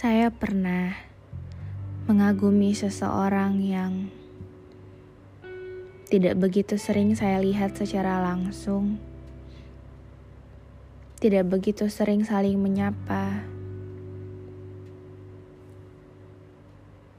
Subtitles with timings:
[0.00, 0.96] Saya pernah
[2.08, 4.08] mengagumi seseorang yang
[6.08, 8.96] tidak begitu sering saya lihat secara langsung,
[11.20, 13.44] tidak begitu sering saling menyapa,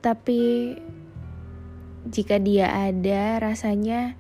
[0.02, 0.74] tapi
[2.10, 4.18] jika dia ada, rasanya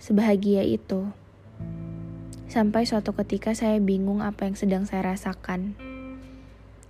[0.00, 1.04] sebahagia itu.
[2.48, 5.87] Sampai suatu ketika saya bingung apa yang sedang saya rasakan.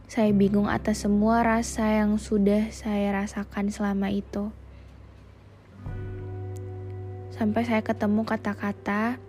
[0.09, 4.49] Saya bingung atas semua rasa yang sudah saya rasakan selama itu.
[7.29, 9.21] Sampai saya ketemu kata-kata,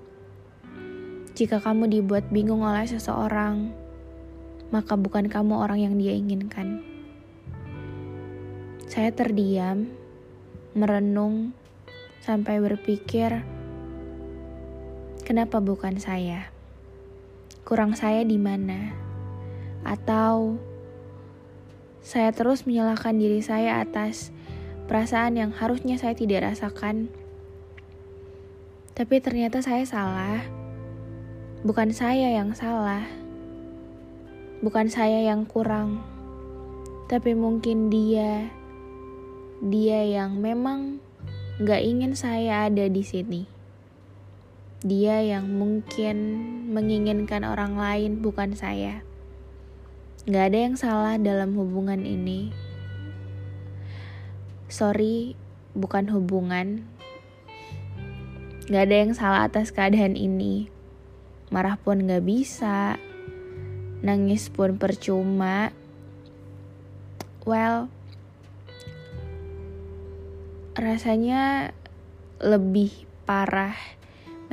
[1.35, 3.75] "Jika kamu dibuat bingung oleh seseorang,
[4.71, 6.79] maka bukan kamu orang yang dia inginkan."
[8.87, 9.83] Saya terdiam,
[10.79, 11.51] merenung,
[12.23, 13.43] sampai berpikir,
[15.27, 16.47] "Kenapa bukan saya?
[17.67, 18.95] Kurang saya di mana?"
[19.83, 20.68] Atau
[21.99, 24.31] saya terus menyalahkan diri saya atas
[24.89, 27.11] perasaan yang harusnya saya tidak rasakan.
[28.97, 30.41] Tapi ternyata saya salah.
[31.63, 33.03] Bukan saya yang salah.
[34.59, 36.03] Bukan saya yang kurang.
[37.07, 38.51] Tapi mungkin dia
[39.59, 41.03] dia yang memang
[41.59, 43.43] gak ingin saya ada di sini.
[44.79, 46.39] Dia yang mungkin
[46.71, 49.03] menginginkan orang lain, bukan saya.
[50.29, 52.53] Gak ada yang salah dalam hubungan ini.
[54.69, 55.33] Sorry,
[55.73, 56.85] bukan hubungan.
[58.69, 60.69] Gak ada yang salah atas keadaan ini.
[61.49, 63.01] Marah pun gak bisa.
[64.05, 65.73] Nangis pun percuma.
[67.41, 67.89] Well,
[70.77, 71.73] rasanya
[72.37, 72.93] lebih
[73.25, 73.73] parah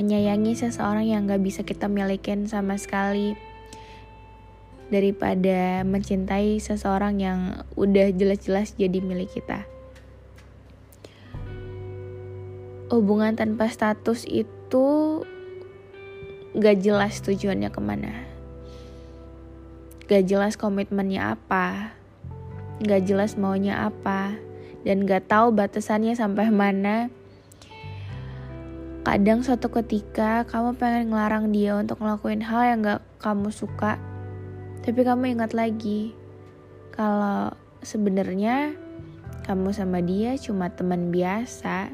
[0.01, 3.37] menyayangi seseorang yang gak bisa kita milikin sama sekali
[4.87, 7.41] daripada mencintai seseorang yang
[7.75, 9.67] udah jelas-jelas jadi milik kita.
[12.87, 14.87] Hubungan tanpa status itu
[16.55, 18.15] gak jelas tujuannya ke mana.
[20.07, 21.91] Gak jelas komitmennya apa.
[22.79, 24.39] Gak jelas maunya apa.
[24.87, 27.11] Dan gak tahu batasannya sampai mana.
[29.03, 33.99] Kadang suatu ketika kamu pengen ngelarang dia untuk ngelakuin hal yang gak kamu suka
[34.87, 36.15] tapi kamu ingat lagi
[36.95, 37.51] kalau
[37.83, 38.79] sebenarnya
[39.43, 41.91] kamu sama dia cuma teman biasa.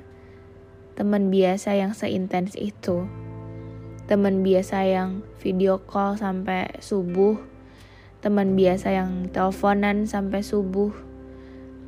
[0.92, 3.08] Teman biasa yang seintens itu.
[4.08, 7.40] Teman biasa yang video call sampai subuh.
[8.20, 10.92] Teman biasa yang teleponan sampai subuh.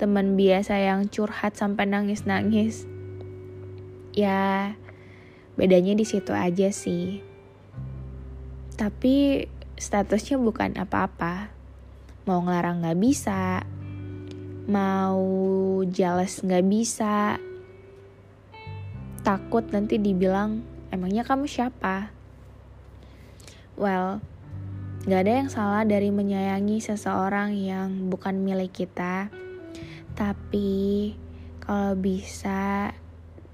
[0.01, 2.89] Teman biasa yang curhat sampai nangis-nangis.
[4.17, 4.73] Ya,
[5.57, 7.21] bedanya di situ aja sih.
[8.75, 9.47] Tapi
[9.79, 11.51] statusnya bukan apa-apa.
[12.25, 13.61] Mau ngelarang gak bisa,
[14.65, 15.21] mau
[15.85, 17.37] jealous gak bisa,
[19.21, 22.09] takut nanti dibilang, emangnya kamu siapa?
[23.77, 24.25] Well,
[25.05, 29.29] gak ada yang salah dari menyayangi seseorang yang bukan milik kita,
[30.17, 31.13] tapi
[31.61, 32.93] kalau bisa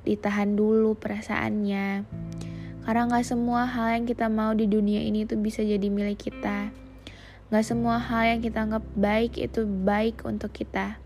[0.07, 2.07] ditahan dulu perasaannya
[2.85, 6.73] karena gak semua hal yang kita mau di dunia ini itu bisa jadi milik kita.
[7.51, 10.97] Gak semua hal yang kita anggap baik itu baik untuk kita.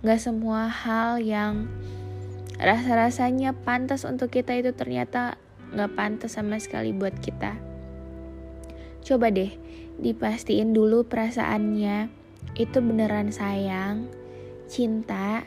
[0.00, 1.68] Gak semua hal yang
[2.56, 5.36] rasa-rasanya pantas untuk kita itu ternyata
[5.74, 7.58] gak pantas sama sekali buat kita.
[9.04, 9.52] Coba deh,
[10.00, 12.08] dipastiin dulu perasaannya
[12.56, 14.08] itu beneran sayang,
[14.70, 15.44] cinta,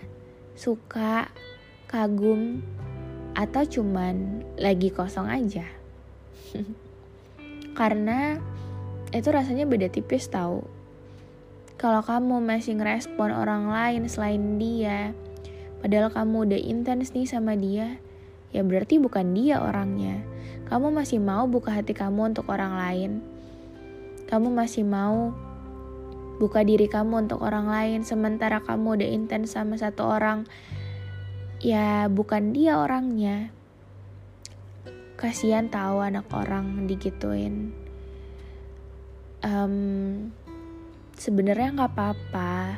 [0.53, 1.31] suka,
[1.87, 2.61] kagum,
[3.37, 5.69] atau cuman lagi kosong aja?
[7.77, 8.41] Karena
[9.13, 10.65] itu rasanya beda tipis tau.
[11.77, 15.13] Kalau kamu masih ngerespon orang lain selain dia
[15.77, 18.01] padahal kamu udah intens nih sama dia
[18.49, 20.25] ya berarti bukan dia orangnya.
[20.73, 23.11] Kamu masih mau buka hati kamu untuk orang lain.
[24.27, 25.31] Kamu masih mau
[26.41, 30.45] buka diri kamu untuk orang lain sementara kamu udah intens sama satu orang
[31.57, 33.49] ya bukan dia orangnya.
[35.17, 37.73] Kasihan tahu anak orang digituin.
[39.41, 40.29] Um,
[41.17, 42.77] sebenarnya nggak apa-apa.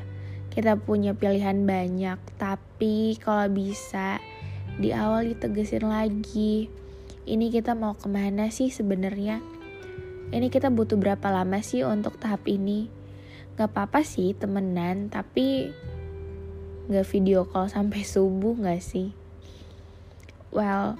[0.49, 4.23] Kita punya pilihan banyak tapi kalau bisa
[4.79, 6.71] di awal ditegesin lagi.
[7.29, 9.43] Ini kita mau ke mana sih sebenarnya?
[10.31, 12.89] Ini kita butuh berapa lama sih untuk tahap ini?
[13.53, 15.69] Nggak apa-apa sih temenan tapi
[16.89, 19.13] nggak video call sampai subuh nggak sih?
[20.49, 20.97] Well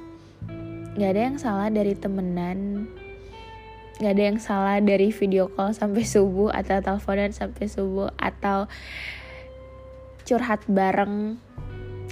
[0.94, 2.86] nggak ada yang salah dari temenan.
[3.98, 8.70] Nggak ada yang salah dari video call sampai subuh atau teleponan sampai subuh atau
[10.30, 11.42] curhat bareng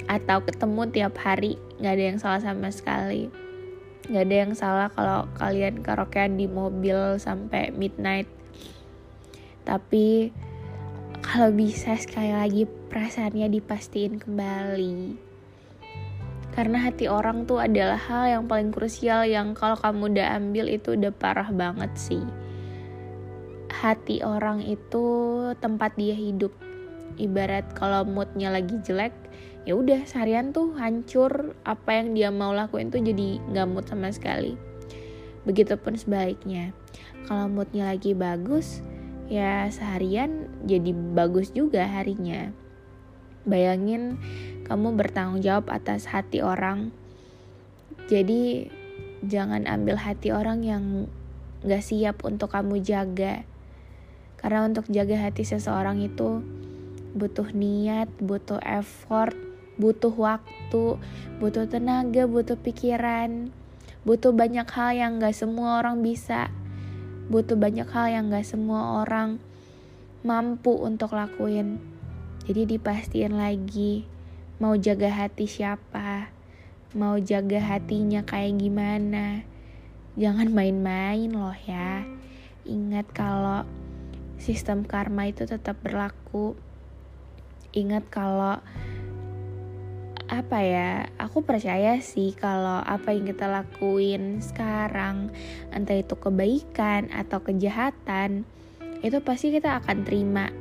[0.09, 1.61] atau ketemu tiap hari.
[1.77, 3.29] Nggak ada yang salah sama sekali.
[4.09, 8.25] Nggak ada yang salah kalau kalian karaokean di mobil sampai midnight.
[9.67, 10.31] Tapi
[11.25, 15.27] kalau bisa sekali lagi perasaannya dipastiin kembali
[16.57, 20.97] karena hati orang tuh adalah hal yang paling krusial yang kalau kamu udah ambil itu
[20.97, 22.25] udah parah banget sih.
[23.69, 25.05] Hati orang itu
[25.61, 26.49] tempat dia hidup.
[27.21, 29.13] Ibarat kalau moodnya lagi jelek,
[29.69, 34.09] ya udah seharian tuh hancur apa yang dia mau lakuin tuh jadi nggak mood sama
[34.09, 34.57] sekali.
[35.45, 36.73] Begitupun sebaliknya.
[37.29, 38.81] Kalau moodnya lagi bagus,
[39.27, 42.51] ya seharian jadi bagus juga harinya.
[43.47, 44.19] Bayangin
[44.67, 46.91] kamu bertanggung jawab atas hati orang.
[48.07, 48.67] Jadi
[49.23, 50.83] jangan ambil hati orang yang
[51.63, 53.43] gak siap untuk kamu jaga.
[54.37, 56.43] Karena untuk jaga hati seseorang itu
[57.17, 59.33] butuh niat, butuh effort,
[59.81, 60.99] butuh waktu,
[61.41, 63.49] butuh tenaga, butuh pikiran,
[64.05, 66.53] butuh banyak hal yang gak semua orang bisa,
[67.27, 69.39] butuh banyak hal yang gak semua orang
[70.23, 71.79] mampu untuk lakuin.
[72.47, 74.07] Jadi dipastiin lagi
[74.57, 76.33] mau jaga hati siapa,
[76.97, 79.43] mau jaga hatinya kayak gimana.
[80.17, 82.07] Jangan main-main loh ya.
[82.65, 83.67] Ingat kalau
[84.41, 86.57] sistem karma itu tetap berlaku.
[87.75, 88.57] Ingat kalau
[90.37, 95.33] apa ya aku percaya sih kalau apa yang kita lakuin sekarang
[95.73, 98.45] entah itu kebaikan atau kejahatan
[99.01, 100.53] itu pasti kita akan terima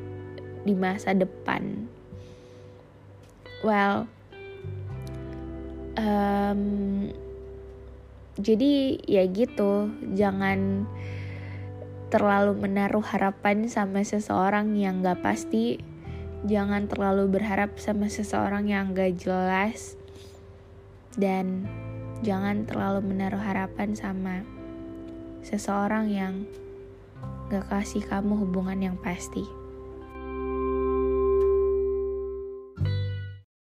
[0.64, 1.93] di masa depan.
[3.61, 4.08] Well,
[5.96, 6.62] um,
[8.37, 10.84] jadi ya gitu, jangan
[12.12, 15.81] terlalu menaruh harapan sama seseorang yang gak pasti.
[16.47, 19.99] Jangan terlalu berharap sama seseorang yang gak jelas.
[21.19, 21.67] Dan
[22.23, 24.47] jangan terlalu menaruh harapan sama
[25.43, 26.47] seseorang yang
[27.51, 29.66] gak kasih kamu hubungan yang pasti.